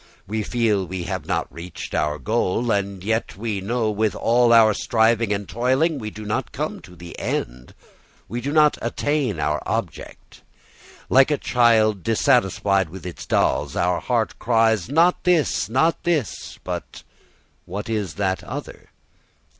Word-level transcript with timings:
We 0.25 0.41
feel 0.41 0.87
we 0.87 1.03
have 1.03 1.27
not 1.27 1.45
reached 1.53 1.93
our 1.93 2.17
goal; 2.17 2.71
and 2.71 3.05
we 3.37 3.61
know 3.61 3.91
with 3.91 4.15
all 4.15 4.51
our 4.51 4.73
striving 4.73 5.31
and 5.31 5.47
toiling 5.47 5.99
we 5.99 6.09
do 6.09 6.25
not 6.25 6.51
come 6.51 6.79
to 6.81 6.95
the 6.95 7.15
end, 7.19 7.75
we 8.27 8.41
do 8.41 8.51
not 8.51 8.79
attain 8.81 9.39
our 9.39 9.61
object. 9.63 10.41
Like 11.07 11.29
a 11.29 11.37
child 11.37 12.01
dissatisfied 12.01 12.89
with 12.89 13.05
its 13.05 13.27
dolls, 13.27 13.75
our 13.75 13.99
heart 13.99 14.39
cries, 14.39 14.89
"Not 14.89 15.23
this, 15.23 15.69
not 15.69 16.01
this." 16.03 16.57
But 16.63 17.03
what 17.65 17.87
is 17.87 18.15
that 18.15 18.43
other? 18.43 18.89